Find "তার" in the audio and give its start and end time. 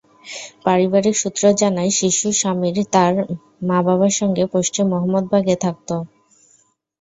2.93-3.13